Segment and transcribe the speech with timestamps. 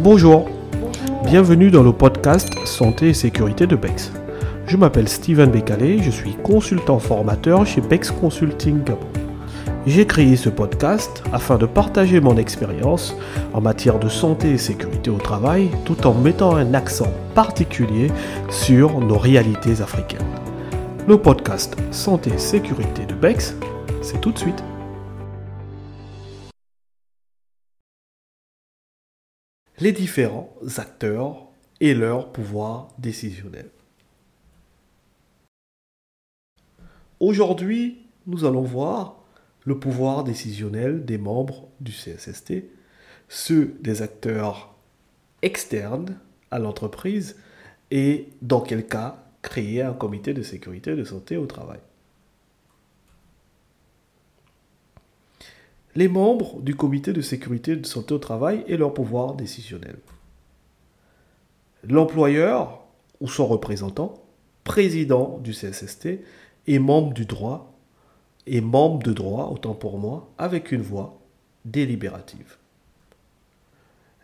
[0.00, 0.48] Bonjour,
[1.24, 4.10] bienvenue dans le podcast Santé et Sécurité de BEX.
[4.66, 9.06] Je m'appelle Steven Bécalé, je suis consultant formateur chez BEX Consulting Gabon.
[9.86, 13.14] J'ai créé ce podcast afin de partager mon expérience
[13.52, 18.10] en matière de santé et sécurité au travail tout en mettant un accent particulier
[18.48, 20.20] sur nos réalités africaines.
[21.06, 23.56] Le podcast Santé et Sécurité de BEX,
[24.00, 24.64] c'est tout de suite.
[29.82, 31.48] Les différents acteurs
[31.80, 33.68] et leur pouvoir décisionnel.
[37.18, 39.24] Aujourd'hui, nous allons voir
[39.64, 42.62] le pouvoir décisionnel des membres du CSST,
[43.28, 44.72] ceux des acteurs
[45.42, 46.16] externes
[46.52, 47.36] à l'entreprise
[47.90, 51.80] et dans quel cas créer un comité de sécurité et de santé au travail.
[55.94, 59.96] Les membres du comité de sécurité de santé au travail et leur pouvoir décisionnel.
[61.84, 62.84] L'employeur
[63.20, 64.14] ou son représentant,
[64.64, 66.20] président du CSST
[66.66, 67.72] et membre du droit
[68.46, 71.20] et membre de droit, autant pour moi, avec une voix
[71.64, 72.56] délibérative.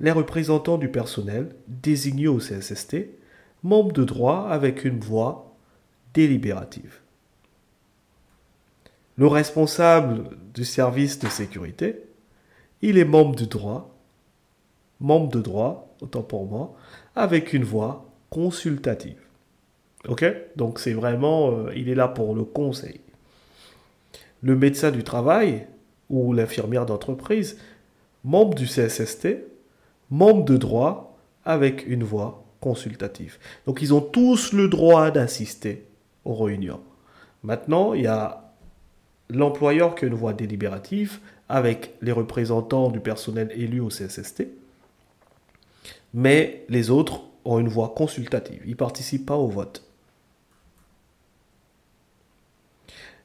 [0.00, 3.08] Les représentants du personnel désignés au CSST,
[3.62, 5.56] membres de droit avec une voix
[6.12, 7.00] délibérative.
[9.16, 12.00] Le responsable du service de sécurité,
[12.82, 13.94] il est membre de droit,
[15.00, 16.74] membre de droit, autant pour moi,
[17.14, 19.20] avec une voix consultative.
[20.08, 20.24] Ok?
[20.56, 23.00] Donc c'est vraiment, euh, il est là pour le conseil
[24.44, 25.66] le médecin du travail
[26.10, 27.58] ou l'infirmière d'entreprise,
[28.24, 29.38] membre du CSST,
[30.10, 33.38] membre de droit avec une voix consultative.
[33.66, 35.86] Donc ils ont tous le droit d'assister
[36.26, 36.82] aux réunions.
[37.42, 38.43] Maintenant, il y a
[39.30, 44.48] l'employeur qui a une voix délibérative avec les représentants du personnel élu au CSST,
[46.12, 48.62] mais les autres ont une voix consultative.
[48.64, 49.84] Ils ne participent pas au vote.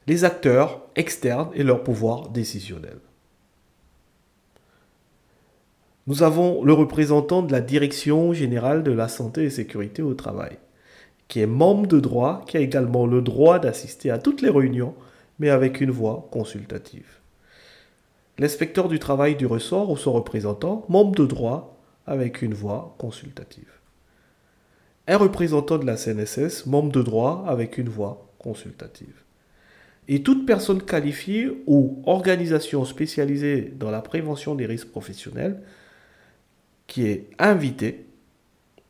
[0.10, 2.98] les acteurs externes et leur pouvoir décisionnel.
[6.08, 10.58] Nous avons le représentant de la Direction générale de la santé et sécurité au travail,
[11.28, 14.96] qui est membre de droit, qui a également le droit d'assister à toutes les réunions,
[15.40, 17.20] mais avec une voix consultative.
[18.38, 23.72] L'inspecteur du travail du ressort ou son représentant, membre de droit, avec une voix consultative.
[25.08, 29.24] Un représentant de la CNSS, membre de droit, avec une voix consultative.
[30.08, 35.62] Et toute personne qualifiée ou organisation spécialisée dans la prévention des risques professionnels
[36.88, 38.08] qui est invitée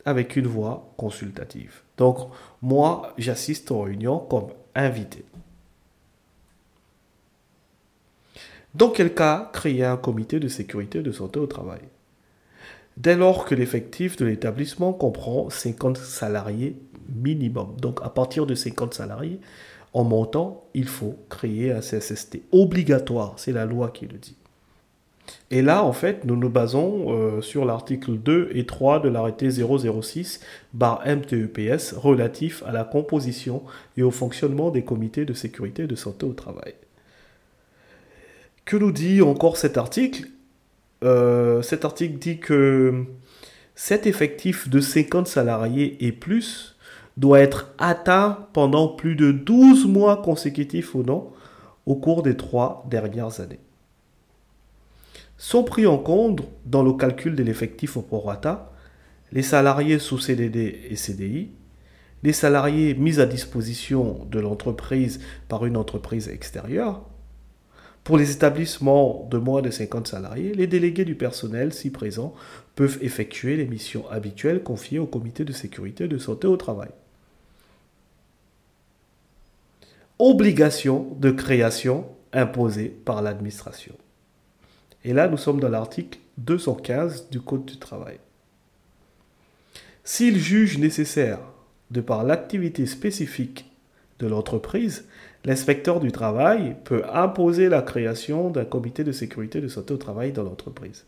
[0.06, 1.82] avec une voix consultative.
[1.98, 2.18] Donc,
[2.62, 5.26] moi, j'assiste aux réunions comme invité.
[8.76, 11.82] Dans quel cas créer un comité de sécurité de santé au travail?
[12.98, 16.78] Dès lors que l'effectif de l'établissement comprend 50 salariés
[17.16, 17.76] minimum.
[17.82, 19.40] Donc à partir de 50 salariés,
[19.94, 22.42] en montant, il faut créer un CSST.
[22.52, 24.36] Obligatoire, c'est la loi qui le dit.
[25.52, 29.50] Et là, en fait, nous nous basons euh, sur l'article 2 et 3 de l'arrêté
[29.50, 30.42] 006
[30.74, 33.64] MTEPS relatif à la composition
[33.98, 36.74] et au fonctionnement des comités de sécurité et de santé au travail.
[38.70, 40.28] Que nous dit encore cet article
[41.04, 43.04] euh, Cet article dit que
[43.74, 46.78] cet effectif de 50 salariés et plus
[47.18, 51.32] doit être atteint pendant plus de 12 mois consécutifs ou non
[51.88, 53.60] au cours des trois dernières années.
[55.40, 58.72] Sont pris en compte dans le calcul de l'effectif au prorata
[59.32, 61.50] les salariés sous CDD et CDI,
[62.22, 67.02] les salariés mis à disposition de l'entreprise par une entreprise extérieure.
[68.04, 72.34] Pour les établissements de moins de 50 salariés, les délégués du personnel, si présents,
[72.76, 76.90] peuvent effectuer les missions habituelles confiées au comité de sécurité et de santé au travail
[80.20, 83.96] obligation de création imposée par l'administration.
[85.06, 88.20] Et là, nous sommes dans l'article 215 du Code du travail.
[90.04, 91.40] S'il juge nécessaire,
[91.90, 93.69] de par l'activité spécifique
[94.20, 95.06] de l'entreprise,
[95.46, 100.32] l'inspecteur du travail peut imposer la création d'un comité de sécurité de santé au travail
[100.32, 101.06] dans l'entreprise.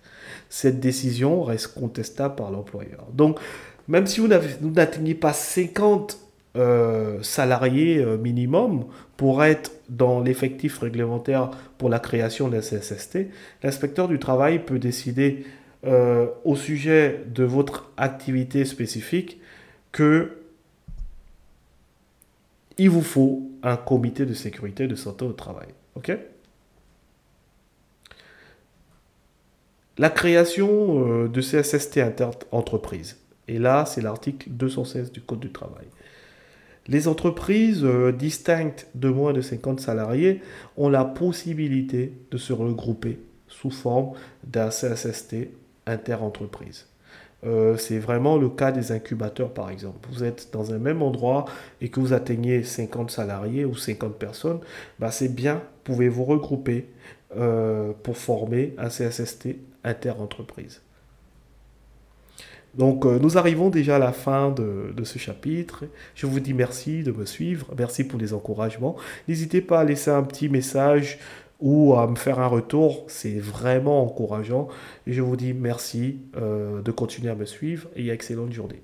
[0.50, 3.06] Cette décision reste contestable par l'employeur.
[3.14, 3.40] Donc,
[3.88, 6.18] même si vous n'atteignez pas 50
[6.58, 8.86] euh, salariés euh, minimum
[9.18, 13.28] pour être dans l'effectif réglementaire pour la création d'un CSST,
[13.64, 15.46] l'inspecteur du travail peut décider
[15.86, 19.40] euh, au sujet de votre activité spécifique
[19.92, 20.41] que
[22.78, 25.68] il vous faut un comité de sécurité de santé au travail.
[29.98, 33.18] La création euh, de CSST inter-entreprise.
[33.48, 35.86] Et là, c'est l'article 216 du Code du travail.
[36.88, 40.42] Les entreprises euh, distinctes de moins de 50 salariés
[40.78, 44.14] ont la possibilité de se regrouper sous forme
[44.44, 45.50] d'un CSST
[45.86, 46.88] inter-entreprise.
[47.44, 50.08] Euh, c'est vraiment le cas des incubateurs, par exemple.
[50.12, 51.46] Vous êtes dans un même endroit
[51.82, 54.60] et que vous atteignez 50 salariés ou 50 personnes,
[55.00, 56.88] bah c'est bien, pouvez vous regrouper
[57.36, 60.82] euh, pour former un CSST inter-entreprise.
[62.76, 65.86] Donc euh, nous arrivons déjà à la fin de, ce chapitre.
[66.16, 68.96] Je vous dis merci de me suivre, merci pour les encouragements.
[69.28, 71.20] N'hésitez pas à laisser un petit message
[71.62, 74.68] ou à me faire un retour, c'est vraiment encourageant.
[75.08, 78.82] Je vous dis merci euh, de continuer à me suivre et excellente journée.